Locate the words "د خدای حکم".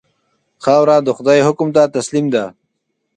1.05-1.67